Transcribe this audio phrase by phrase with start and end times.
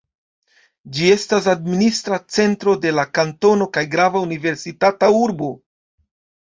[0.95, 5.57] Ĝi estas administra centro de la kantono kaj grava universitata urbo.